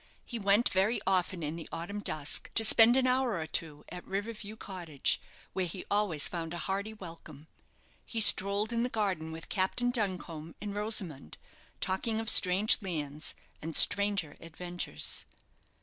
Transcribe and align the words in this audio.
He 0.25 0.39
went 0.39 0.69
very 0.69 0.99
often 1.05 1.43
in 1.43 1.57
the 1.57 1.69
autumn 1.71 1.99
dusk 1.99 2.49
to 2.55 2.65
spend 2.65 2.97
an 2.97 3.05
hour 3.05 3.37
or 3.39 3.45
two 3.45 3.85
at 3.89 4.03
River 4.03 4.33
View 4.33 4.57
Cottage, 4.57 5.21
where 5.53 5.67
he 5.67 5.85
always 5.91 6.27
found 6.27 6.55
a 6.55 6.57
hearty 6.57 6.91
welcome. 6.91 7.45
He 8.03 8.19
strolled 8.19 8.73
in 8.73 8.81
the 8.81 8.89
garden 8.89 9.31
with 9.31 9.47
Captain 9.47 9.91
Duncombe 9.91 10.55
and 10.59 10.73
Rosamond, 10.75 11.37
talking 11.81 12.19
of 12.19 12.31
strange 12.31 12.81
lands 12.81 13.35
and 13.61 13.75
stranger 13.75 14.37
adventures. 14.39 15.27